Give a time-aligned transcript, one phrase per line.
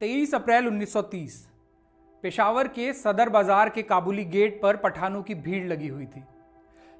[0.00, 1.32] 23 अप्रैल 1930
[2.24, 6.22] पेशावर के सदर बाज़ार के काबुली गेट पर पठानों की भीड़ लगी हुई थी।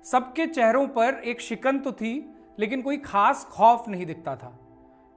[0.05, 2.13] सबके चेहरों पर एक शिकन तो थी,
[2.59, 4.49] लेकिन कोई खास खौफ नहीं दिखता था।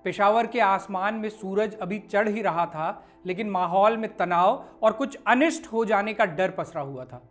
[0.05, 4.94] पेशावर के आसमान में सूरज अभी चढ़ ही रहा था, लेकिन माहौल में तनाव और
[4.94, 7.22] कुछ अनिष्ट हो जाने का डर पसरा हुआ था।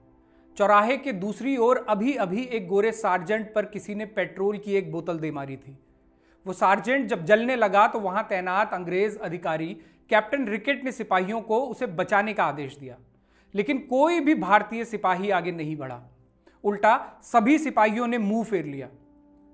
[0.56, 4.90] चौराहे के दूसरी ओर अभी अभी एक गोरे सार्जेंट पर किसी ने पेट्रोल की एक
[4.92, 5.78] बोतल दे मारी थी।
[6.46, 9.76] वो सार्जेंट जब जलने लगा तो वहाँ तैनात अंग्रेज़ अधिकारी
[10.10, 12.96] कैप्टन रिकेट ने सिपाहियों को उसे बचाने का आदेश दिया,
[13.54, 16.00] लेकिन कोई भी भारतीय सिपाही आगे नहीं बढ़ा।
[16.64, 18.88] उल्टा, सभी सिपाहियों ने मुँह फेर लिया।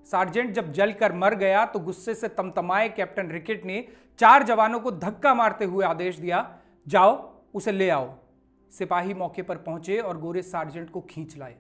[0.06, 3.86] सार्जेंट जब जलकर मर गया तो गुस्से से तमतमाए कैप्टन रिकेट ने
[4.18, 6.38] चार जवानों को धक्का मारते हुए आदेश दिया,
[6.86, 8.14] जाओ, उसे ले आओ।
[8.72, 11.56] सिपाही मौके पर पहुँचे और गोरे सार्जेंट को खींच लाए।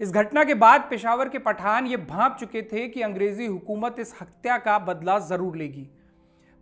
[0.00, 4.14] इस घटना के बाद पेशावर के पठान ये भाप चुके थे कि अंग्रेज़ी हुकूमत इस
[4.20, 5.88] हत्या का बदला ज़रूर लेगी।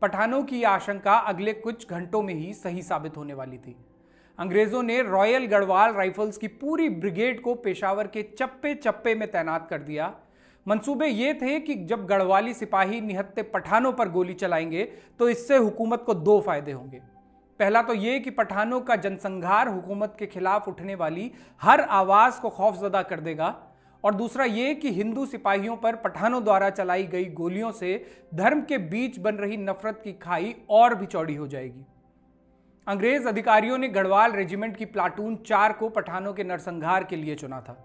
[0.03, 3.77] पठानों की आशंका अगले कुछ घंटों में ही सही साबित होने वाली थी।
[4.39, 9.67] अंग्रेज़ों ने रॉयल गढ़वाल राइफल्स की पूरी ब्रिगेड को पेशावर के चप्पे चप्पे में तैनात
[9.71, 10.13] कर दिया।
[10.67, 14.85] मंसूबे ये थे कि जब गढ़वाली सिपाही निहत्ते पठानों पर गोली चलाएँगे
[15.19, 17.01] तो इससे हुकूमत को दो फ़ायदे होंगे।
[17.61, 21.31] पहला तो ये कि पठानों का जनसंहार हुकूमत के खिलाफ उठने वाली
[21.63, 23.55] हर आवाज़ को खौफजदा कर देगा।
[24.07, 27.95] और दूसरा ये कि हिंदू सिपाहियों पर पठानों द्वारा चलाई गई गोलियों से
[28.35, 31.85] धर्म के बीच बन रही नफरत की खाई और भी चौड़ी हो जाएगी।
[32.87, 37.61] अंग्रेज़ अधिकारियों ने गढ़वाल रेजिमेंट की प्लाटून चार को पठानों के नरसंहार के लिए चुना
[37.61, 37.77] था।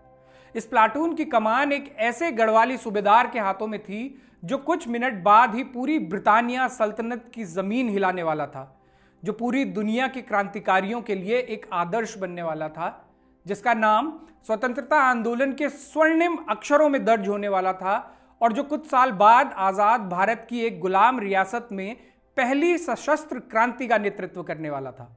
[0.56, 5.22] इस प्लाटून की कमान एक ऐसे गढ़वाली सूबेदार के हाथों में थी जो कुछ मिनट
[5.24, 8.82] बाद ही पूरी ब्रितानिया सल्तनत की ज़मीन हिलाने वाला था,
[9.24, 12.98] जो पूरी दुनिया के क्रांतिकारियों के लिए एक आदर्श बनने वाला था।
[13.46, 14.12] जिसका नाम
[14.46, 17.96] स्वतंत्रता आंदोलन के स्वर्णिम अक्षरों में दर्ज होने वाला था
[18.42, 21.96] और जो कुछ साल बाद आज़ाद भारत की एक गुलाम रियासत में
[22.38, 25.16] पहली सशस्त्र क्रांति का नेतृत्व करने वाला था।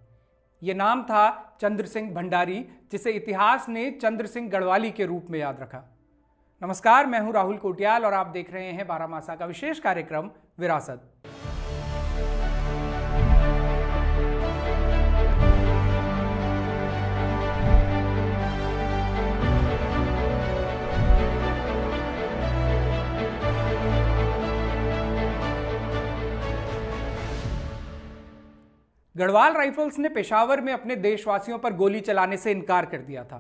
[0.62, 5.38] यह नाम था चंद्र सिंह भंडारी, जिसे इतिहास ने चंद्र सिंह गढ़वाली के रूप में
[5.38, 5.82] याद रखा।
[6.62, 11.23] नमस्कार, मैं हूँ राहुल कोटियाल और आप देख रहे हैं बारामासा का विशेष कार्यक्रम विरासत।
[29.16, 33.36] गढ़वाल राइफल्स ने पेशावर में अपने देशवासियों पर गोली चलाने से इनकार कर दिया था।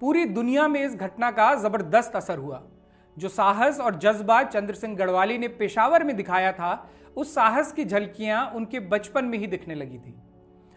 [0.00, 2.62] पूरी दुनिया में इस घटना का ज़बरदस्त असर हुआ।
[3.18, 7.84] जो साहस और जज्बा चंद्र सिंह गढ़वाली ने पेशावर में दिखाया था, उस साहस की
[7.84, 10.14] झलकियाँ उनके बचपन में ही दिखने लगी थी।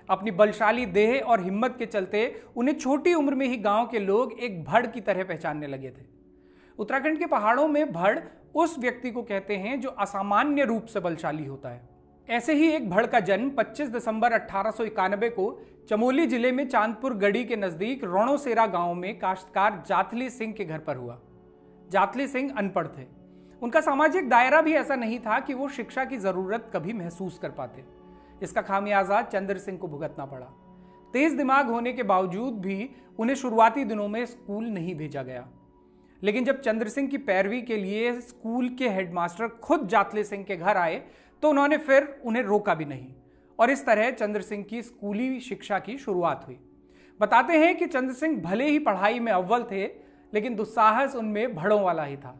[0.10, 4.40] अपनी बलशाली देह और हिम्मत के चलते उन्हें छोटी उम्र में ही गाँव के लोग
[4.40, 6.06] एक भड़ की तरह पहचानने लगे थे।
[6.80, 8.20] उत्तराखंड के पहाड़ों में भड़
[8.56, 11.93] उस व्यक्ति को कहते हैं जो असामान्य रूप से बलशाली होता है।
[12.30, 16.68] ऐसे ही एक भड़ का जन्म 25 दिसंबर अठारह सौ इक्यानबे को चमोली ज़िले में
[16.68, 21.20] चांदपुर गढ़ी के नज़दीक रोणोसेरा गाँव में काश्तकार जातली सिंह के घर पर हुआ।
[21.92, 23.06] जातली सिंह अनपढ़ थे।
[23.62, 27.50] उनका सामाजिक दायरा भी ऐसा नहीं था कि वो शिक्षा की ज़रूरत कभी महसूस कर
[27.50, 27.84] पाते।
[28.42, 30.46] इसका खामियाजा चंद्र सिंह को भुगतना पड़ा।
[31.14, 35.48] तेज दिमाग होने के बावजूद भी उन्हें शुरुआती दिनों में स्कूल नहीं भेजा गया।
[36.22, 40.56] लेकिन जब चंद्र सिंह की पैरवी के लिए स्कूल के हेडमास्टर खुद जातले सिंह के
[40.56, 41.04] घर आए
[41.44, 43.08] तो उन्होंने फिर उन्हें रोका भी नहीं।
[43.60, 46.58] और इस तरह चंद्र सिंह की स्कूली शिक्षा की शुरुआत हुई।
[47.20, 49.84] बताते हैं कि चंद्र सिंह भले ही पढ़ाई में अव्वल थे,
[50.34, 52.40] लेकिन दुस्साहस उनमें भड़ों वाला ही था।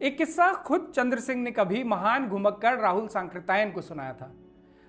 [0.00, 4.32] एक किस्सा खुद चंद्र सिंह ने कभी महान घुमक्कर राहुल सांकृतायन को सुनाया था।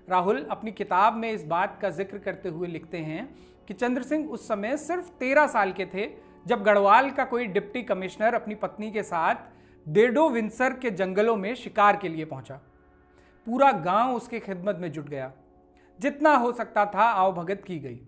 [0.07, 3.25] राहुल अपनी किताब में इस बात का ज़िक्र करते हुए लिखते हैं
[3.67, 6.09] कि चंद्र सिंह उस समय सिर्फ़ तेरह साल के थे,
[6.45, 9.35] जब गढ़वाल का कोई डिप्टी कमिश्नर अपनी पत्नी के साथ
[9.85, 12.59] डेडो विंसर के जंगलों में शिकार के लिए पहुँचा।
[13.47, 15.31] पूरा गाँव उसके खिदमत में जुट गया।
[15.99, 17.99] जितना हो सकता था आवभगत की गई।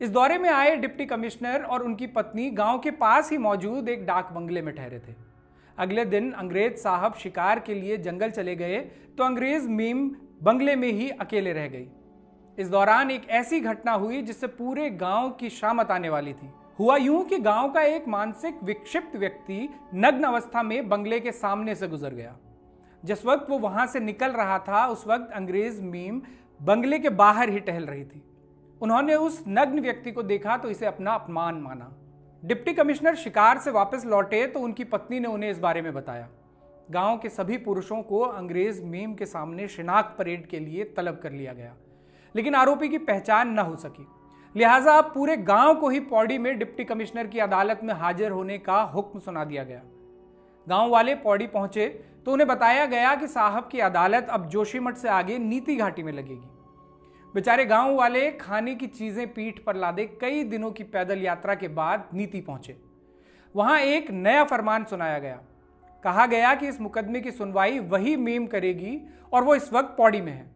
[0.00, 4.06] इस दौरे में आए डिप्टी कमिश्नर और उनकी पत्नी गाँव के पास ही मौजूद एक
[4.06, 5.14] डाक बंगले में ठहरे थे।
[5.78, 8.78] अगले दिन अंग्रेज़ साहब शिकार के लिए जंगल चले गए
[9.18, 10.08] तो अंग्रेज़ मीम
[10.42, 11.88] बंगले में ही अकेले रह गई।
[12.58, 16.96] इस दौरान एक ऐसी घटना हुई जिससे पूरे गाँव की शामत आने वाली थी। हुआ
[16.96, 21.88] यूँ कि गाँव का एक मानसिक विक्षिप्त व्यक्ति नग्न अवस्था में बंगले के सामने से
[21.88, 22.36] गुजर गया।
[23.04, 26.20] जिस वक्त वो वहाँ से निकल रहा था, उस वक्त अंग्रेज़ मीम
[26.60, 28.22] बंगले के बाहर ही टहल रही थी।
[28.80, 31.92] उन्होंने उस नग्न व्यक्ति को देखा तो इसे अपना अपमान माना।
[32.42, 36.28] डिप्टी कमिश्नर शिकार से वापस लौटे तो उनकी पत्नी ने उन्हें इस बारे में बताया।
[36.90, 41.32] गाँव के सभी पुरुषों को अंग्रेज़ मीम के सामने शिनाख्त परेड के लिए तलब कर
[41.32, 41.74] लिया गया।
[42.34, 44.06] लेकिन आरोपी की पहचान न हो सकी।
[44.56, 48.58] लिहाजा अब पूरे गाँव को ही पौड़ी में डिप्टी कमिश्नर की अदालत में हाजिर होने
[48.58, 49.82] का हुक्म सुना दिया गया।
[50.68, 51.86] गाँव वाले पौड़ी पहुँचे
[52.26, 56.12] तो उन्हें बताया गया कि साहब की अदालत अब जोशीमठ से आगे नीति घाटी में
[56.12, 56.48] लगेगी।
[57.34, 61.68] बेचारे गाँव वाले खाने की चीज़ें पीठ पर लादे कई दिनों की पैदल यात्रा के
[61.70, 62.76] बाद नीति पहुँचे।
[63.54, 65.38] वहाँ एक नया फरमान सुनाया गया।
[66.04, 69.00] कहा गया कि इस मुकदमे की सुनवाई वही मेम करेगी
[69.32, 70.50] और वो इस वक्त पौड़ी में है।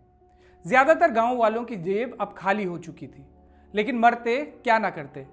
[0.64, 3.24] ज़्यादातर गाँव वालों की जेब अब खाली हो चुकी थी,
[3.74, 5.26] लेकिन मरते क्या ना करते।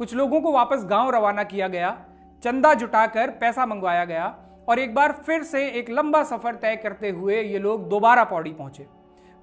[0.00, 1.96] कुछ लोगों को वापस गाँव रवाना किया गया,
[2.42, 4.26] चंदा जुटाकर पैसा मंगवाया गया
[4.68, 8.52] और एक बार फिर से एक लंबा सफ़र तय करते हुए ये लोग दोबारा पौड़ी
[8.52, 8.86] पहुँचे।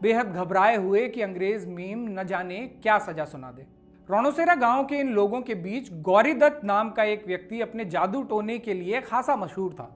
[0.01, 3.66] बेहद घबराए हुए कि अंग्रेज़ मीम न जाने क्या सजा सुना दे।
[4.10, 8.57] रोनोसेरा गाँव के इन लोगों के बीच गौरीदत्त नाम का एक व्यक्ति अपने जादू टोने
[8.60, 9.89] के लिए खासा मशहूर था।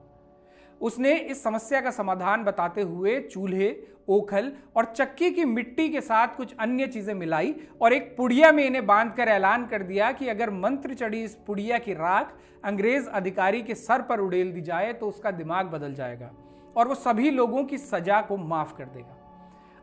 [0.80, 3.68] उसने इस समस्या का समाधान बताते हुए चूल्हे
[4.10, 8.64] ओखल और चक्की की मिट्टी के साथ कुछ अन्य चीज़ें मिलाई और एक पुड़िया में
[8.64, 13.62] इन्हें बांधकर ऐलान कर दिया कि अगर मंत्र चढ़ी इस पुड़िया की राख अंग्रेज़ अधिकारी
[13.62, 16.30] के सर पर उड़ेल दी जाए तो उसका दिमाग बदल जाएगा
[16.76, 19.16] और वो सभी लोगों की सजा को माफ़ कर देगा।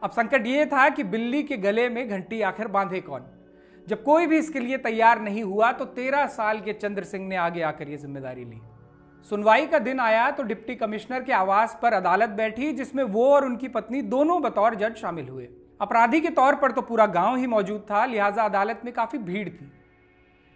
[0.02, 3.26] अब संकट ये था कि बिल्ली के गले में घंटी आखिर बांधे कौन?
[3.88, 7.36] जब कोई भी इसके लिए तैयार नहीं हुआ तो तेरह साल के चंद्र सिंह ने
[7.36, 8.60] आगे आकर यह ज़िम्मेदारी ली।
[9.28, 13.46] सुनवाई का दिन आया तो डिप्टी कमिश्नर के आवास पर अदालत बैठी, जिसमें वो और
[13.46, 15.48] उनकी पत्नी दोनों बतौर जज शामिल हुए।
[15.82, 19.50] अपराधी के तौर पर तो पूरा गाँव ही मौजूद था, लिहाजा अदालत में काफ़ी भीड़
[19.50, 19.72] थी।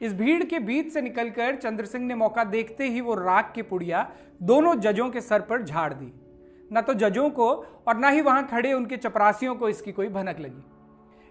[0.02, 3.62] इस भीड़ के बीच से निकलकर चंद्र सिंह ने मौका देखते ही वो राग की
[3.62, 4.10] पुड़िया
[4.44, 6.12] दोनों जजों के सर पर झाड़ दी।
[6.74, 7.50] न तो जजों को
[7.88, 10.64] और न ही वहाँ खड़े उनके चपरासियों को इसकी कोई भनक लगी।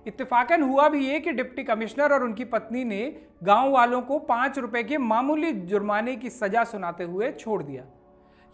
[0.07, 3.01] इत्तेफाकन हुआ भी ये कि डिप्टी कमिश्नर और उनकी पत्नी ने
[3.45, 7.85] गाँव वालों को पाँच रुपए के मामूली जुर्माने की सजा सुनाते हुए छोड़ दिया।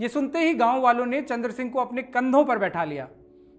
[0.00, 3.08] ये सुनते ही गाँव वालों ने चंद्र सिंह को अपने कंधों पर बैठा लिया।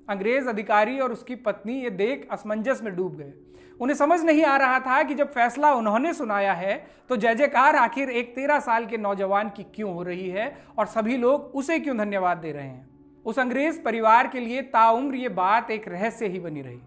[0.08, 3.34] अंग्रेज़ अधिकारी और उसकी पत्नी ये देख असमंजस में डूब गए।
[3.80, 6.76] उन्हें समझ नहीं आ रहा था कि जब फैसला उन्होंने सुनाया है
[7.10, 10.86] तो जय जयकार आखिर एक तेरह साल के नौजवान की क्यों हो रही है और
[10.86, 12.88] सभी लोग उसे क्यों धन्यवाद दे रहे हैं?
[13.26, 16.80] उस अंग्रेज़ परिवार के लिए ताउम्र ये बात एक रहस्य ही बनी रही।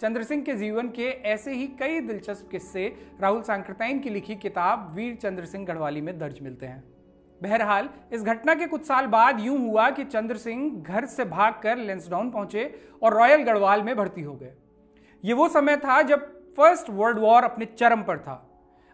[0.00, 2.86] चंद्र सिंह के जीवन के ऐसे ही कई दिलचस्प किस्से
[3.20, 6.82] राहुल सांकृताइन की लिखी किताब वीर चंद्र सिंह गढ़वाली में दर्ज मिलते हैं।
[7.40, 11.76] बहरहाल, इस घटना के कुछ साल बाद यूँ हुआ कि चंद्र सिंह घर से भागकर
[11.76, 12.64] लेंसडाउन पहुँचे
[13.02, 14.52] और रॉयल गढ़वाल में भर्ती हो गए।
[15.24, 16.26] ये वो समय था जब
[16.56, 18.46] फ़र्स्ट वर्ल्ड वॉर अपने चरम पर था।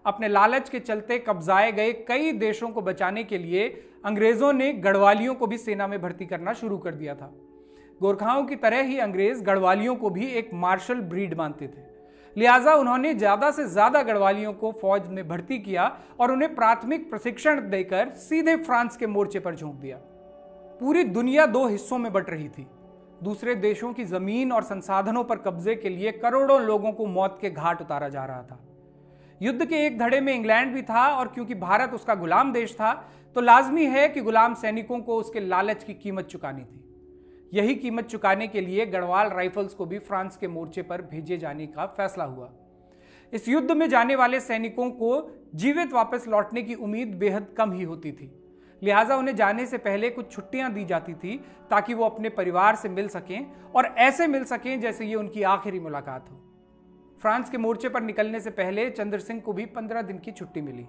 [0.04, 3.68] अपने लालच के चलते कब्जाए गए कई देशों को बचाने के लिए
[4.04, 7.34] अंग्रेज़ों ने गढ़वालियों को भी सेना में भर्ती करना शुरू कर दिया था।
[8.00, 11.84] गोरखाओं की तरह ही अंग्रेज़ गढ़वालियों को भी एक मार्शल ब्रीड मानते थे।
[12.36, 15.84] लिहाजा उन्होंने ज़्यादा से ज़्यादा गढ़वालियों को फौज में भर्ती किया
[16.20, 19.96] और उन्हें प्राथमिक प्रशिक्षण देकर सीधे फ्रांस के मोर्चे पर झोंक दिया।
[20.80, 22.66] पूरी दुनिया दो हिस्सों में बट रही थी।
[23.22, 27.50] दूसरे देशों की ज़मीन और संसाधनों पर कब्जे के लिए करोड़ों लोगों को मौत के
[27.50, 28.58] घाट उतारा जा रहा था।
[29.40, 32.92] युद्ध के एक धड़े में इंग्लैंड भी था और क्योंकि भारत उसका गुलाम देश था
[33.36, 36.82] तो लाजमी है कि गुलाम सैनिकों को उसके लालच की कीमत चुकानी थी।
[37.54, 41.66] यही कीमत चुकाने के लिए गढ़वाल राइफल्स को भी फ्रांस के मोर्चे पर भेजे जाने
[41.66, 42.50] का फैसला हुआ।
[43.32, 47.82] इस युद्ध में जाने वाले सैनिकों को जीवित वापस लौटने की उम्मीद बेहद कम ही
[47.82, 48.30] होती थी।
[48.82, 51.36] लिहाजा उन्हें जाने से पहले कुछ छुट्टियाँ दी जाती थी
[51.70, 55.80] ताकि वो अपने परिवार से मिल सकें और ऐसे मिल सकें जैसे ये उनकी आखिरी
[55.80, 56.36] मुलाकात हो।
[57.20, 60.60] फ्रांस के मोर्चे पर निकलने से पहले चंद्र सिंह को भी पंद्रह दिन की छुट्टी
[60.60, 60.86] मिली।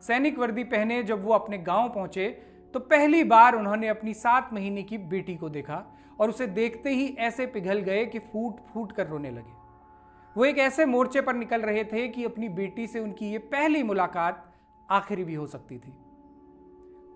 [0.00, 2.28] सैनिक वर्दी पहने जब वो अपने गाँव पहुँचे
[2.74, 5.84] तो पहली बार उन्होंने अपनी सात महीने की बेटी को देखा
[6.20, 9.54] और उसे देखते ही ऐसे पिघल गए कि फूट फूट कर रोने लगे।
[10.36, 13.82] वो एक ऐसे मोर्चे पर निकल रहे थे कि अपनी बेटी से उनकी ये पहली
[13.82, 14.44] मुलाकात
[14.88, 15.94] आखिरी भी हो सकती थी।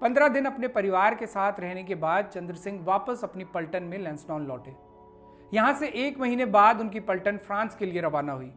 [0.02, 3.98] पंद्रह दिन अपने परिवार के साथ रहने के बाद चंद्र सिंह वापस अपनी पलटन में
[3.98, 4.74] लेंसडॉन लौटे।
[5.54, 8.52] यहाँ से एक महीने बाद उनकी पलटन फ्रांस के लिए रवाना हुई।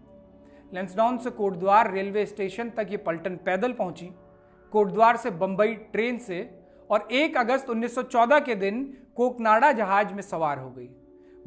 [0.73, 4.09] लेंसडाउन से कोटद्वार रेलवे स्टेशन तक ये पलटन पैदल पहुँची।
[4.73, 6.41] कोटद्वार से बंबई ट्रेन से
[6.89, 8.83] और 1 अगस्त 1914 के दिन
[9.15, 10.89] कोकनाडा जहाज़ में सवार हो गई।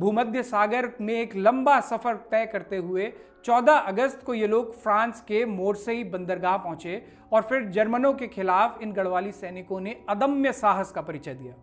[0.01, 3.13] भूमध्य सागर में एक लंबा सफ़र तय करते हुए
[3.45, 7.03] 14 अगस्त को ये लोग फ्रांस के मोरसई बंदरगाह पहुँचे
[7.33, 11.55] और फिर जर्मनों के खिलाफ इन गढ़वाली सैनिकों ने अदम्य साहस का परिचय दिया।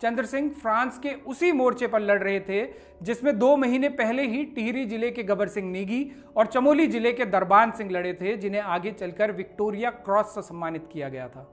[0.00, 2.64] चंद्र सिंह फ्रांस के उसी मोर्चे पर लड़ रहे थे,
[3.02, 6.04] जिसमें दो महीने पहले ही टिहरी ज़िले के गबर सिंह नेगी
[6.36, 10.88] और चमोली ज़िले के दरबान सिंह लड़े थे, जिन्हें आगे चलकर विक्टोरिया क्रॉस से सम्मानित
[10.92, 11.46] किया गया था।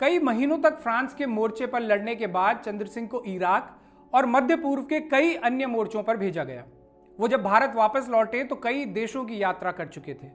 [0.00, 3.74] कई महीनों तक फ्रांस के मोर्चे पर लड़ने के बाद चंद्र सिंह को इराक
[4.12, 6.64] और मध्य पूर्व के कई अन्य मोर्चों पर भेजा गया।
[7.18, 10.30] वो जब भारत वापस लौटे तो कई देशों की यात्रा कर चुके थे।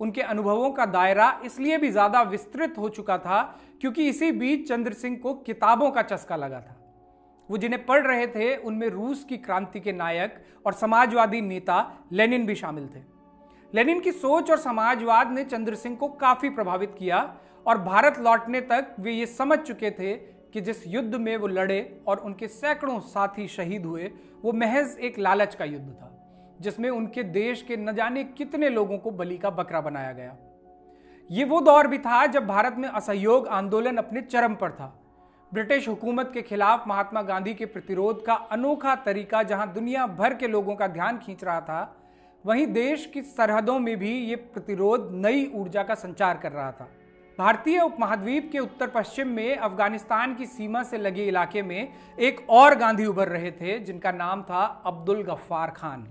[0.00, 3.42] उनके अनुभवों का दायरा इसलिए भी ज़्यादा विस्तृत हो चुका था
[3.80, 6.74] क्योंकि इसी बीच चंद्र सिंह को किताबों का चस्का लगा था।
[7.48, 12.46] वो जिन्हें पढ़ रहे थे, उनमें रूस की क्रांति के नायक और समाजवादी नेता लेनिन
[12.46, 13.02] भी शामिल थे।
[13.72, 17.18] लेनिन की सोच और समाजवाद ने चंद्र सिंह को काफ़ी प्रभावित किया
[17.68, 20.14] और भारत लौटने तक वे ये समझ चुके थे
[20.52, 24.10] कि जिस युद्ध में वो लड़े और उनके सैकड़ों साथी शहीद हुए,
[24.42, 26.10] वो महज एक लालच का युद्ध था,
[26.60, 30.36] जिसमें उनके देश के न जाने कितने लोगों को बलि का बकरा बनाया गया।
[31.30, 34.92] ये वो दौर भी था जब भारत में असहयोग आंदोलन अपने चरम पर था।
[35.52, 40.48] ब्रिटिश हुकूमत के खिलाफ महात्मा गांधी के प्रतिरोध का अनोखा तरीका जहाँ दुनिया भर के
[40.48, 41.96] लोगों का ध्यान खींच रहा था,
[42.44, 46.88] वहीं देश की सरहदों में भी ये प्रतिरोध नई ऊर्जा का संचार कर रहा था।
[47.38, 52.74] भारतीय उपमहाद्वीप के उत्तर पश्चिम में अफ़गानिस्तान की सीमा से लगे इलाके में एक और
[52.74, 56.02] गांधी उभर रहे थे, जिनका नाम था अब्दुल गफ्फार खान।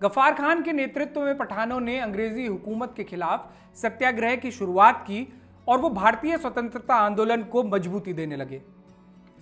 [0.00, 5.26] गफ्फार खान के नेतृत्व में पठानों ने अंग्रेज़ी हुकूमत के खिलाफ सत्याग्रह की शुरुआत की
[5.68, 8.60] और वो भारतीय स्वतंत्रता आंदोलन को मजबूती देने लगे।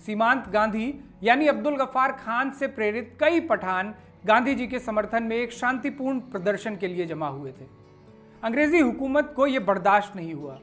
[0.05, 3.93] सीमांत गांधी, यानी अब्दुल गफ्फार खान से प्रेरित कई पठान
[4.25, 7.82] गांधी जी के समर्थन में एक शांतिपूर्ण प्रदर्शन के लिए जमा हुए थे।
[8.43, 10.57] अंग्रेज़ी हुकूमत को यह बर्दाश्त नहीं हुआ।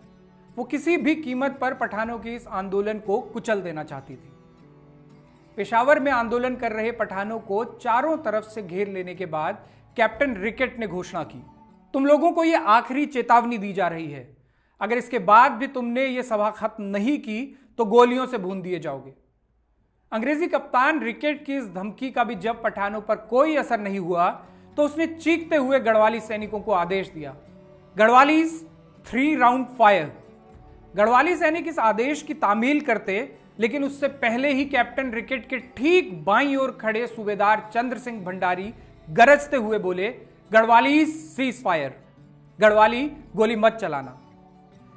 [0.56, 4.30] वो किसी भी कीमत पर पठानों के इस आंदोलन को कुचल देना चाहती थी।
[5.58, 9.64] पेशावर में आंदोलन कर रहे पठानों को चारों तरफ़ से घेर लेने के बाद
[9.96, 11.42] कैप्टन रिकेट ने घोषणा की,
[11.94, 14.28] तुम लोगों को यह आखिरी चेतावनी दी जा रही है।
[14.80, 17.42] अगर इसके बाद भी तुमने ये सभा खत्म नहीं की
[17.78, 19.14] तो गोलियों से भून दिए जाओगे।
[20.12, 24.30] अंग्रेज़ी कप्तान रिकेट की इस धमकी का भी जब पठानों पर कोई असर नहीं हुआ
[24.76, 27.36] तो उसने चीखते हुए गढ़वाली सैनिकों को आदेश दिया।
[27.96, 28.44] Garhwali
[29.06, 30.12] three round fire
[30.94, 33.16] Garhwali सैनिक इस आदेश की तामील करते,
[33.60, 38.72] लेकिन उससे पहले ही कैप्टन रिकेट के ठीक बाई ओर खड़े सूबेदार चंद्र सिंह भंडारी
[39.08, 40.08] गरजते हुए बोले
[40.50, 41.94] गढ़वाली सीज फायर
[42.58, 43.06] गढ़वाली,
[43.36, 44.16] गोली मत चलाना.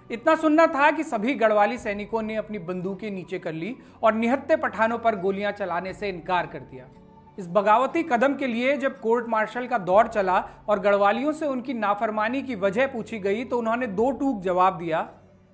[0.10, 4.56] इतना सुनना था कि सभी गढ़वाली सैनिकों ने अपनी बंदूकें नीचे कर ली और निहत्ते
[4.56, 6.88] पठानों पर गोलियाँ चलाने से इनकार कर दिया।
[7.38, 10.38] इस बगावती कदम के लिए जब कोर्ट मार्शल का दौर चला
[10.70, 15.08] और गढ़वालियों से उनकी नाफरमानी की वजह पूछी गई तो उन्होंने दो टूक जवाब दिया,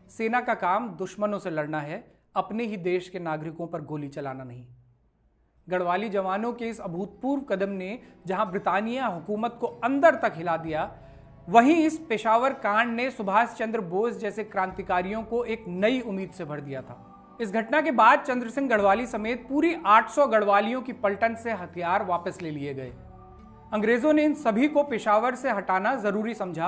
[0.09, 2.03] सेना का काम दुश्मनों से लड़ना है,
[2.35, 4.65] अपने ही देश के नागरिकों पर गोली चलाना नहीं।
[5.67, 10.91] गढ़वाली जवानों के इस अभूतपूर्व कदम ने जहाँ ब्रितानिया हुकूमत को अंदर तक हिला दिया,
[11.47, 16.45] वहीं इस पेशावर कांड ने सुभाष चंद्र बोस जैसे क्रांतिकारियों को एक नई उम्मीद से
[16.45, 17.05] भर दिया था।
[17.39, 22.03] इस घटना के बाद चंद्र सिंह गढ़वाली समेत पूरी 800 गढ़वालियों की पलटन से हथियार
[22.05, 22.91] वापस ले लिए गए।
[23.73, 26.67] अंग्रेज़ों ने इन सभी को पेशावर से हटाना ज़रूरी समझा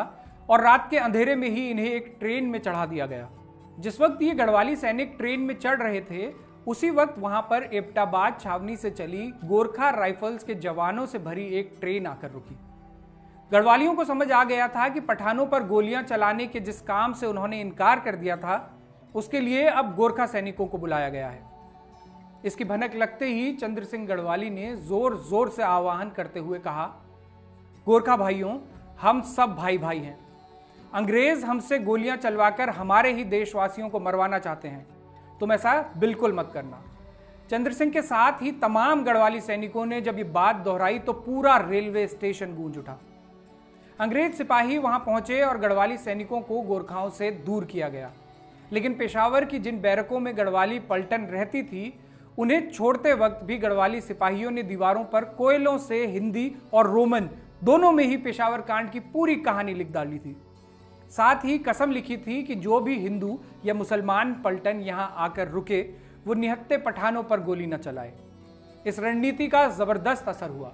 [0.50, 3.30] और रात के अंधेरे में ही इन्हें एक ट्रेन में चढ़ा दिया गया।
[3.80, 6.32] जिस वक्त ये गढ़वाली सैनिक ट्रेन में चढ़ रहे थे,
[6.68, 11.78] उसी वक्त वहाँ पर एपटाबाद छावनी से चली गोरखा राइफल्स के जवानों से भरी एक
[11.80, 12.58] ट्रेन आकर रुकी।
[13.52, 17.26] गढ़वालियों को समझ आ गया था कि पठानों पर गोलियाँ चलाने के जिस काम से
[17.28, 18.58] उन्होंने इनकार कर दिया था
[19.16, 21.50] उसके लिए अब गोरखा सैनिकों को बुलाया गया है।
[22.46, 26.86] इसकी भनक लगते ही चंद्र सिंह गढ़वाली ने ज़ोर ज़ोर से आह्वान करते हुए कहा,
[27.88, 28.58] गोरखा भाइयों,
[29.02, 30.18] हम सब भाई भाई हैं।
[30.94, 34.86] अंग्रेज़ हमसे गोलियाँ चलवाकर हमारे ही देशवासियों को मरवाना चाहते हैं।
[35.40, 36.82] तुम ऐसा बिल्कुल मत करना।
[37.50, 41.56] चंद्र सिंह के साथ ही तमाम गढ़वाली सैनिकों ने जब ये बात दोहराई तो पूरा
[41.60, 42.98] रेलवे स्टेशन गूंज उठा।
[44.00, 48.12] अंग्रेज़ सिपाही वहाँ पहुँचे और गढ़वाली सैनिकों को गोरखाओं से दूर किया गया।
[48.72, 51.94] लेकिन पेशावर की जिन बैरकों में गढ़वाली पलटन रहती थी,
[52.38, 57.30] उन्हें छोड़ते वक्त भी गढ़वाली सिपाहियों ने दीवारों पर कोयलों से हिंदी और रोमन
[57.64, 60.36] दोनों में ही पेशावर कांड की पूरी कहानी लिख डाली थी।
[61.12, 65.82] साथ ही कसम लिखी थी कि जो भी हिंदू या मुसलमान पलटन यहाँ आकर रुके,
[66.26, 68.14] वो निहत्ते पठानों पर गोली न चलाए।
[68.88, 70.72] इस रणनीति का ज़बरदस्त असर हुआ।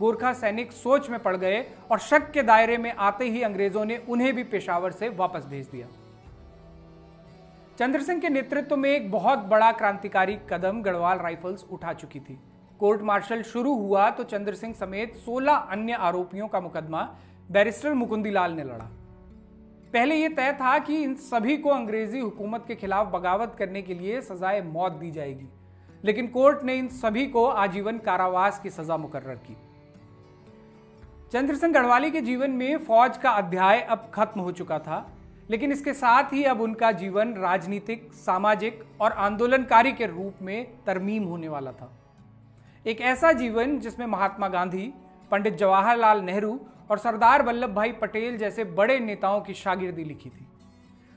[0.00, 3.96] गोरखा सैनिक सोच में पड़ गए और शक के दायरे में आते ही अंग्रेज़ों ने
[4.08, 5.86] उन्हें भी पेशावर से वापस भेज दिया।
[7.80, 12.38] चंद्र सिंह के नेतृत्व में एक बहुत बड़ा क्रांतिकारी कदम गढ़वाल राइफल्स उठा चुकी थी।
[12.80, 17.02] कोर्ट मार्शल शुरू हुआ तो चंद्र सिंह समेत 16 अन्य आरोपियों का मुकदमा
[17.50, 18.88] बैरिस्टर मुकुंदीलाल ने लड़ा।
[19.94, 23.94] पहले यह तय था कि इन सभी को अंग्रेज़ी हुकूमत के खिलाफ बगावत करने के
[23.94, 25.48] लिए सजाए मौत दी जाएगी,
[26.04, 29.56] लेकिन कोर्ट ने इन सभी को आजीवन कारावास की सजा मुकर्र की।
[31.32, 35.00] चंद्र सिंह गढ़वाली के जीवन में फौज का अध्याय अब खत्म हो चुका था।
[35.50, 41.24] लेकिन इसके साथ ही अब उनका जीवन राजनीतिक, सामाजिक और आंदोलनकारी के रूप में तरमीम
[41.24, 41.90] होने वाला था।
[42.86, 44.92] एक ऐसा जीवन जिसमें महात्मा गांधी,
[45.30, 46.58] पंडित जवाहरलाल नेहरू
[46.90, 50.46] और सरदार वल्लभ भाई पटेल जैसे बड़े नेताओं की शागिर्दी लिखी थी।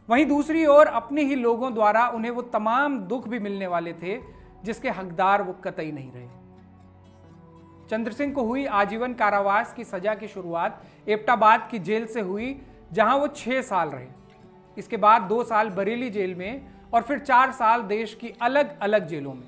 [0.09, 4.17] वहीं दूसरी ओर अपने ही लोगों द्वारा उन्हें वो तमाम दुख भी मिलने वाले थे,
[4.63, 6.27] जिसके हकदार वो कतई नहीं रहे।
[7.89, 12.61] चंद्र सिंह को हुई आजीवन कारावास की सजा की शुरुआत एपटाबाद की जेल से हुई,
[12.91, 14.22] जहाँ वो छह साल रहे।
[14.77, 16.61] इसके बाद दो साल बरेली जेल में
[16.93, 19.47] और फिर चार साल देश की अलग अलग जेलों में।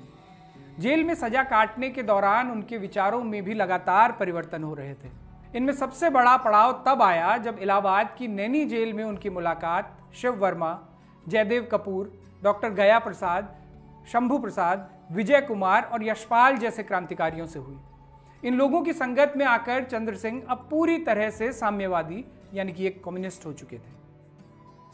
[0.80, 5.10] जेल में सजा काटने के दौरान उनके विचारों में भी लगातार परिवर्तन हो रहे थे।
[5.54, 10.34] इनमें सबसे बड़ा पड़ाव तब आया जब इलाहाबाद की नैनी जेल में उनकी मुलाकात शिव
[10.34, 10.78] वर्मा,
[11.28, 13.54] जयदेव कपूर, डॉक्टर गया प्रसाद,
[14.12, 17.78] शंभू प्रसाद, विजय कुमार और यशपाल जैसे क्रांतिकारियों से हुई।
[18.44, 22.86] इन लोगों की संगत में आकर चंद्र सिंह अब पूरी तरह से साम्यवादी, यानी कि
[22.86, 23.94] एक कम्युनिस्ट हो चुके थे।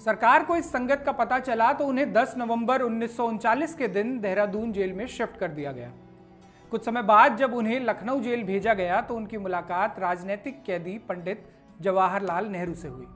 [0.00, 4.72] सरकार को इस संगत का पता चला तो उन्हें 10 नवंबर उन्नीस के दिन देहरादून
[4.72, 5.92] जेल में शिफ्ट कर दिया गया।
[6.72, 11.44] कुछ समय बाद जब उन्हें लखनऊ जेल भेजा गया तो उनकी मुलाकात राजनीतिक कैदी पंडित
[11.80, 13.06] जवाहरलाल नेहरू से हुई।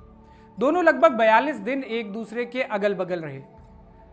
[0.59, 3.41] दोनों लगभग 42 दिन एक दूसरे के अगल बगल रहे।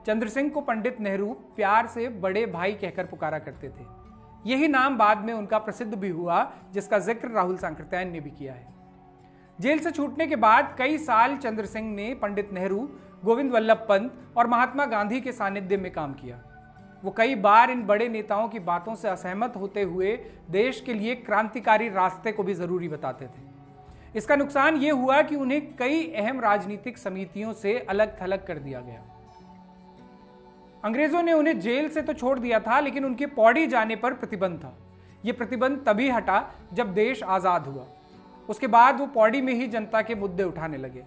[0.05, 3.85] चंद्र सिंह को पंडित नेहरू प्यार से बड़े भाई कहकर पुकारा करते थे।
[4.45, 8.53] यही नाम बाद में उनका प्रसिद्ध भी हुआ, जिसका ज़िक्र राहुल सांकृत्यायन ने भी किया
[8.53, 8.72] है।
[9.59, 12.79] जेल से छूटने के बाद कई साल चंद्र सिंह ने पंडित नेहरू,
[13.25, 16.39] गोविंद वल्लभ पंत और महात्मा गांधी के सानिध्य में काम किया।
[17.03, 20.15] वो कई बार इन बड़े नेताओं की बातों से असहमत होते हुए
[20.51, 23.51] देश के लिए क्रांतिकारी रास्ते को भी ज़रूरी बताते थे।
[24.15, 28.79] इसका नुकसान ये हुआ कि उन्हें कई अहम राजनीतिक समितियों से अलग थलग कर दिया
[28.79, 29.01] गया।
[30.85, 34.59] अंग्रेज़ों ने उन्हें जेल से तो छोड़ दिया था, लेकिन उनके पौड़ी जाने पर प्रतिबंध
[34.59, 34.77] था।
[35.25, 37.85] यह प्रतिबंध तभी हटा जब देश आज़ाद हुआ।
[38.49, 41.03] उसके बाद वो पौड़ी में ही जनता के मुद्दे उठाने लगे।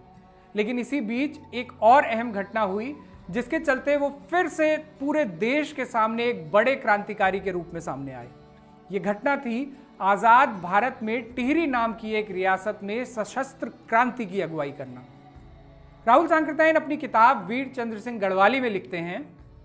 [0.54, 2.94] लेकिन इसी बीच एक और अहम घटना हुई,
[3.30, 7.80] जिसके चलते वो फिर से पूरे देश के सामने एक बड़े क्रांतिकारी के रूप में
[7.80, 8.28] सामने आए।
[8.92, 14.40] ये घटना थी आज़ाद भारत में टिहरी नाम की एक रियासत में सशस्त्र क्रांति की
[14.40, 15.04] अगुवाई करना।
[16.06, 19.24] राहुल सांकृतायन अपनी किताब वीर चंद्र सिंह गढ़वाली में लिखते हैं,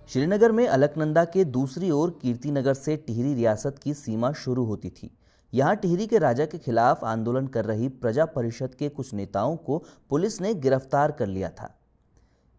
[0.09, 5.09] श्रीनगर में अलकनंदा के दूसरी ओर कीर्तिनगर से टिहरी रियासत की सीमा शुरू होती थी।
[5.53, 9.83] यहाँ टिहरी के राजा के खिलाफ आंदोलन कर रही प्रजा परिषद के कुछ नेताओं को
[10.09, 11.73] पुलिस ने गिरफ़्तार कर लिया था।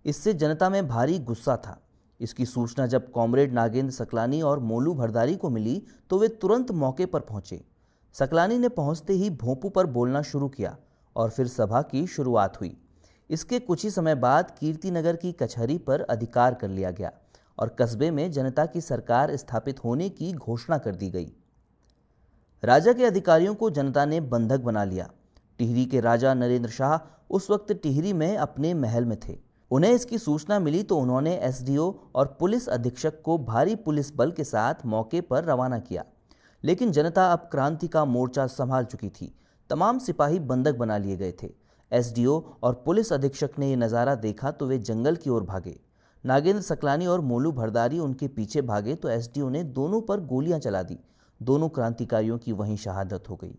[0.04, 1.78] इससे जनता में भारी गुस्सा था।
[2.20, 7.06] इसकी सूचना जब कॉमरेड नागेंद्र सकलानी और मोलू भरदारी को मिली तो वे तुरंत मौके
[7.06, 7.60] पर पहुँचे।
[8.14, 10.76] सकलानी ने पहुँचते ही भोंपू पर बोलना शुरू किया
[11.16, 12.76] और फिर सभा की शुरुआत हुई।
[13.30, 17.12] इसके कुछ ही समय बाद कीर्तिनगर की कचहरी पर अधिकार कर लिया गया
[17.58, 21.32] और कस्बे में जनता की सरकार स्थापित होने की घोषणा कर दी गई।
[22.62, 25.08] राजा के अधिकारियों को जनता ने बंधक बना लिया।
[25.58, 26.98] टिहरी के राजा नरेंद्र शाह
[27.30, 29.36] उस वक्त टिहरी में अपने महल में थे।
[29.70, 34.44] उन्हें इसकी सूचना मिली तो उन्होंने एसडीओ और पुलिस अधीक्षक को भारी पुलिस बल के
[34.44, 36.04] साथ मौके पर रवाना किया।
[36.64, 39.32] लेकिन जनता अब क्रांति का मोर्चा संभाल चुकी थी।
[39.70, 41.50] तमाम सिपाही बंधक बना लिए गए थे।
[41.92, 45.78] एसडीओ और पुलिस अधीक्षक ने यह नज़ारा देखा तो वे जंगल की ओर भागे।
[46.24, 50.82] नागेंद्र सकलानी और मोलू भरदारी उनके पीछे भागे तो एसडीओ ने दोनों पर गोलियाँ चला
[50.82, 50.98] दी।
[51.44, 53.54] दोनों क्रांतिकारियों की वहीं शहादत हो गई।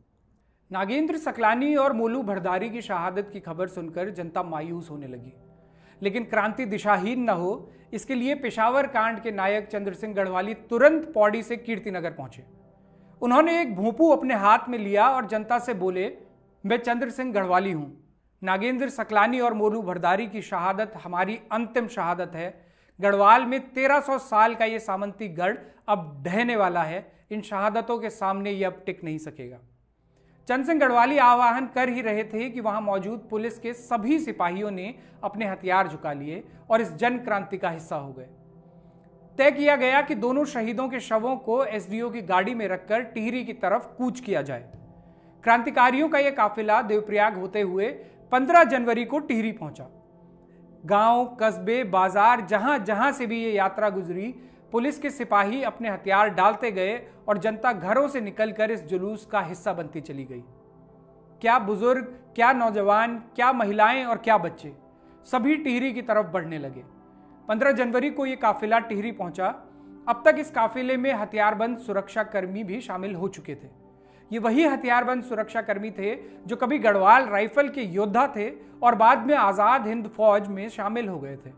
[0.71, 5.33] नागेंद्र सकलानी और मोलू भरदारी की शहादत की खबर सुनकर जनता मायूस होने लगी।
[6.01, 11.11] लेकिन क्रांति दिशाहीन न हो, इसके लिए पेशावर कांड के नायक चंद्र सिंह गढ़वाली तुरंत
[11.13, 12.43] पौड़ी से कीर्तिनगर पहुँचे।
[13.21, 16.17] उन्होंने एक भूपू अपने हाथ में लिया और जनता से बोले,
[16.65, 18.03] मैं चंद्र सिंह गढ़वाली हूँ।
[18.43, 22.72] नागेंद्र सकलानी और मोलू भरदारी की शहादत हमारी अंतिम शहादत है।
[23.03, 28.09] गढ़वाल में 1300 साल का ये सामंती गढ़ अब ढहने वाला है। इन शहादतों के
[28.09, 29.57] सामने ये अब टिक नहीं सकेगा।
[30.47, 34.71] चंद सिंह गढ़वाली आवाहन कर ही रहे थे कि वहाँ मौजूद पुलिस के सभी सिपाहियों
[34.71, 38.27] ने अपने हथियार झुका लिए और इस जन क्रांति का हिस्सा हो गए।
[39.37, 43.43] तय किया गया कि दोनों शहीदों के शवों को एसडीओ की गाड़ी में रखकर टिहरी
[43.45, 44.69] की तरफ़ कूच किया जाए।
[45.43, 47.87] क्रांतिकारियों का यह काफिला देवप्रयाग होते हुए
[48.31, 49.87] 15 जनवरी को टिहरी पहुँचा।
[50.83, 54.27] गाँव, कस्बे, बाज़ार, जहाँ जहाँ से भी ये यात्रा गुजरी,
[54.71, 56.95] पुलिस के सिपाही अपने हथियार डालते गए
[57.27, 60.43] और जनता घरों से निकलकर इस जुलूस का हिस्सा बनती चली गई।
[61.41, 62.03] क्या बुज़ुर्ग,
[62.35, 64.73] क्या नौजवान, क्या महिलाएँ और क्या बच्चे,
[65.25, 66.83] सभी टिहरी की तरफ़ बढ़ने लगे।
[67.47, 69.47] 15 जनवरी को यह काफिला टिहरी पहुँचा।
[70.07, 73.82] अब तक इस काफिले में हथियारबंद सुरक्षा कर्मी भी शामिल हो चुके थे।
[74.31, 76.15] ये वही हथियारबंद सुरक्षा कर्मी थे
[76.47, 78.49] जो कभी गढ़वाल राइफल के योद्धा थे
[78.83, 81.51] और बाद में आज़ाद हिंद फौज में शामिल हो गए थे।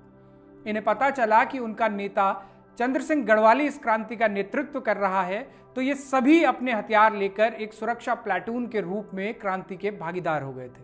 [0.66, 2.32] इन्हें पता चला कि उनका नेता
[2.78, 5.42] चंद्र सिंह गढ़वाली इस क्रांति का नेतृत्व कर रहा है
[5.76, 10.44] तो ये सभी अपने हथियार लेकर एक सुरक्षा प्लाटून के रूप में क्रांति के भागीदार
[10.44, 10.84] हो गए थे।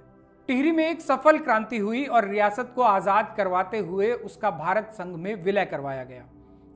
[0.50, 5.15] टिहरी में एक सफल क्रांति हुई और रियासत को आज़ाद करवाते हुए उसका भारत संघ
[5.15, 6.26] में विलय करवाया गया।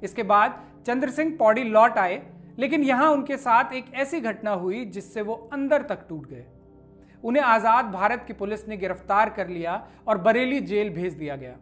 [0.01, 2.21] इसके बाद चंद्र सिंह पौड़ी लौट आए
[2.57, 6.45] लेकिन यहाँ उनके साथ एक ऐसी घटना हुई जिससे वो अंदर तक टूट गए।
[7.23, 11.55] उन्हें आज़ाद भारत की पुलिस ने गिरफ़्तार कर लिया और बरेली जेल भेज दिया गया।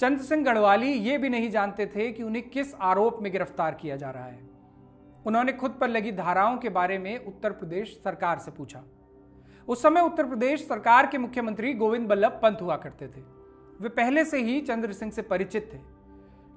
[0.00, 3.96] चंद्र सिंह गढ़वाली ये भी नहीं जानते थे कि उन्हें किस आरोप में गिरफ़्तार किया
[3.96, 4.38] जा रहा है।
[5.26, 8.82] उन्होंने खुद पर लगी धाराओं के बारे में उत्तर प्रदेश सरकार से पूछा।
[9.68, 13.20] उस समय उत्तर प्रदेश सरकार के मुख्यमंत्री गोविंद बल्लभ पंत हुआ करते थे।
[13.80, 15.78] वे पहले से ही चंद्र सिंह से परिचित थे।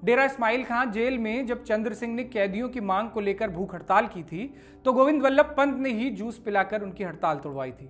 [0.04, 3.74] डेरा इस्माइल खां जेल में जब चंद्र सिंह ने कैदियों की मांग को लेकर भूख
[3.76, 4.46] हड़ताल की थी
[4.86, 7.90] तो गोविंद वल्लभ पंत ने ही जूस पिलाकर उनकी हड़ताल तोड़वाई थी।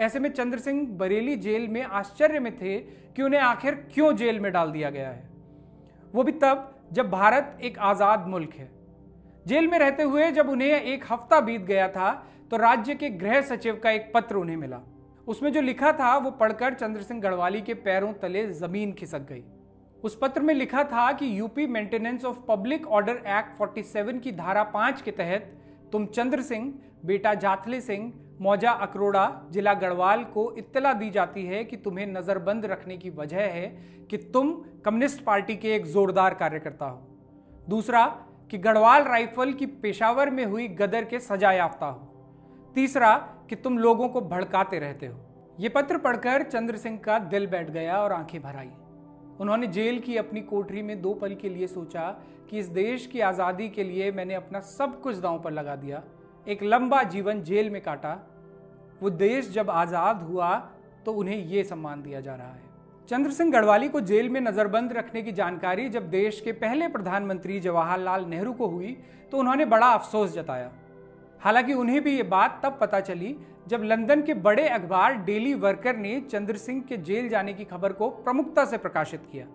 [0.00, 2.76] ऐसे में चंद्र सिंह बरेली जेल में आश्चर्य में थे
[3.16, 5.30] कि उन्हें आखिर क्यों जेल में डाल दिया गया है।
[6.14, 8.70] वो भी तब, जब भारत एक आज़ाद मुल्क है।
[9.46, 12.12] जेल में रहते हुए जब उन्हें एक हफ़्ता बीत गया था
[12.50, 14.80] तो राज्य के गृह सचिव का एक पत्र उन्हें मिला।
[15.26, 19.44] उसमें जो लिखा था, वो पढ़कर चंद्र सिंह गढ़वाली के पैरों तले ज़मीन खिसक गई।
[20.04, 24.62] उस पत्र में लिखा था कि UP maintenance of public order act 47 की धारा
[24.62, 25.58] पाँच के तहत
[25.92, 31.64] तुम चंद्र सिंह, बेटा जाथले सिंह, मौजा अकरोड़ा, जिला गढ़वाल को इत्तला दी जाती है
[31.64, 33.66] कि तुम्हें नज़रबंद रखने की वजह है
[34.10, 34.52] कि तुम
[34.84, 37.08] कम्युनिस्ट पार्टी के एक जोरदार कार्यकर्ता हो।
[37.68, 38.06] दूसरा,
[38.50, 42.00] कि गढ़वाल राइफल की पेशावर में हुई गदर के सजा याफ्ता हो।
[42.74, 43.16] तीसरा,
[43.50, 45.20] कि तुम लोगों को भड़काते रहते हो।
[45.60, 48.70] ये पत्र पढ़कर चंद्र सिंह का दिल बैठ गया और आँखें भर आई।
[49.42, 52.08] उन्होंने जेल की अपनी कोठरी में दो पल के लिए सोचा
[52.50, 56.02] कि इस देश की आज़ादी के लिए मैंने अपना सब कुछ दांव पर लगा दिया।
[56.46, 58.18] एक लंबा जीवन जेल में काटा।
[59.02, 60.54] वो देश जब आज़ाद हुआ
[61.06, 62.70] तो उन्हें ये सम्मान दिया जा रहा है।
[63.08, 67.58] चंद्र सिंह गढ़वाली को जेल में नज़रबंद रखने की जानकारी जब देश के पहले प्रधानमंत्री
[67.60, 68.96] जवाहरलाल नेहरू को हुई
[69.32, 70.70] तो उन्होंने बड़ा अफसोस जताया।
[71.42, 73.36] हालाँकि उन्हें भी ये बात तब पता चली
[73.68, 77.92] जब लंदन के बड़े अखबार डेली वर्कर ने चंद्र सिंह के जेल जाने की खबर
[77.92, 79.46] को प्रमुखता से प्रकाशित किया।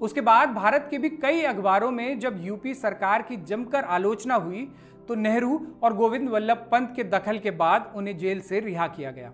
[0.00, 4.68] उसके बाद भारत के भी कई अखबारों में जब यूपी सरकार की जमकर आलोचना हुई
[5.08, 9.10] तो नेहरू और गोविंद वल्लभ पंत के दखल के बाद उन्हें जेल से रिहा किया
[9.10, 9.32] गया।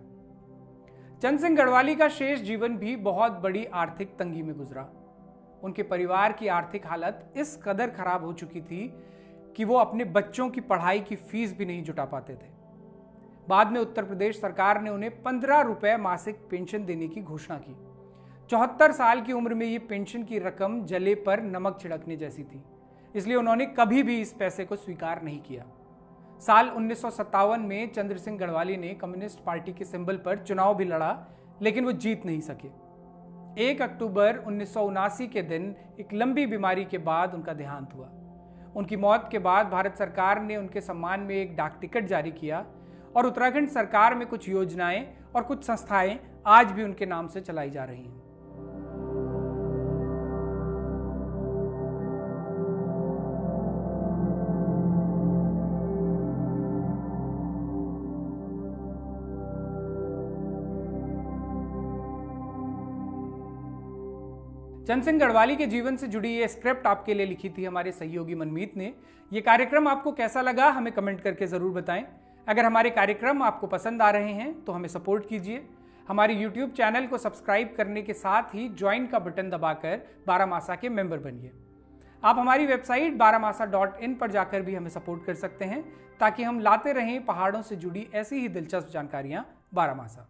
[1.22, 4.88] चंद सिंह गढ़वाली का शेष जीवन भी बहुत बड़ी आर्थिक तंगी में गुजरा।
[5.62, 8.86] उनके परिवार की आर्थिक हालत इस कदर खराब हो चुकी थी
[9.56, 12.52] कि वो अपने बच्चों की पढ़ाई की फ़ीस भी नहीं जुटा पाते थे।
[13.48, 17.76] बाद में उत्तर प्रदेश सरकार ने उन्हें पंद्रह रुपए मासिक पेंशन देने की घोषणा की।
[18.50, 22.62] चौहत्तर साल की उम्र में ये पेंशन की रकम जले पर नमक छिड़कने जैसी थी,
[23.14, 25.64] इसलिए उन्होंने कभी भी इस पैसे को स्वीकार नहीं किया।
[26.42, 30.74] साल उन्नीस सौ सत्तावन में चंद्र सिंह गढ़वाली ने कम्युनिस्ट पार्टी के सिंबल पर चुनाव
[30.76, 31.16] भी लड़ा,
[31.62, 32.68] लेकिन वो जीत नहीं सके।
[33.62, 38.10] एक अक्टूबर उन्नीस सौ उनासी के दिन एक लंबी बीमारी के बाद उनका देहांत हुआ।
[38.76, 42.64] उनकी मौत के बाद भारत सरकार ने उनके सम्मान में एक डाक टिकट जारी किया
[43.16, 45.06] और उत्तराखंड सरकार में कुछ योजनाएँ
[45.36, 48.23] और कुछ संस्थाएँ आज भी उनके नाम से चलाई जा रही हैं।
[64.86, 68.34] चंद सिंह गढ़वाली के जीवन से जुड़ी ये स्क्रिप्ट आपके लिए लिखी थी हमारे सहयोगी
[68.34, 68.92] मनमीत ने।
[69.32, 72.04] ये कार्यक्रम आपको कैसा लगा, हमें कमेंट करके ज़रूर बताएँ।
[72.46, 75.64] अगर हमारे कार्यक्रम आपको पसंद आ रहे हैं तो हमें सपोर्ट कीजिए।
[76.08, 80.88] हमारे यूट्यूब चैनल को सब्सक्राइब करने के साथ ही ज्वाइन का बटन दबाकर बारामासा के
[80.90, 81.52] मेंबर बनिए।
[82.22, 85.82] आप हमारी वेबसाइट बारामासा डॉट इन पर जाकर भी हमें सपोर्ट कर सकते हैं,
[86.20, 90.28] ताकि हम लाते रहें पहाड़ों से जुड़ी ऐसी ही दिलचस्प जानकारियाँ बारामासा।